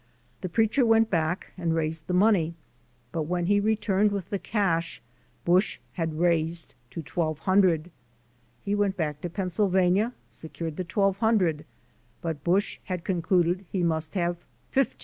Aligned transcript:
The 0.41 0.49
preacher 0.49 0.83
went 0.83 1.11
back 1.11 1.51
and 1.59 1.75
raised 1.75 2.07
the 2.07 2.15
money 2.15 2.55
but 3.11 3.21
when 3.27 3.45
he 3.45 3.59
re 3.59 3.75
turned 3.75 4.11
with 4.11 4.31
the 4.31 4.39
cash 4.39 4.99
Busch 5.45 5.77
had 5.93 6.15
raised 6.19 6.73
to 6.89 7.03
$1200. 7.03 7.91
He 8.65 8.73
went 8.73 8.97
back 8.97 9.21
to 9.21 9.29
Pennsylvania, 9.29 10.13
secured 10.27 10.77
the 10.77 10.85
$1200 10.85 11.65
but 12.19 12.43
Busch 12.43 12.79
had 12.85 13.03
con 13.05 13.21
cluded 13.21 13.65
he 13.71 13.83
must 13.83 14.15
have 14.15 14.37
$1500. 14.73 14.95